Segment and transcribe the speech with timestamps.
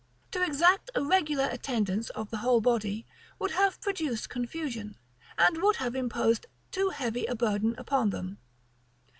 [0.31, 3.05] To exact a regular attendance of the whole body
[3.37, 4.97] would have produced confusion,
[5.37, 8.39] and would have imposed too heavy a burden upon them.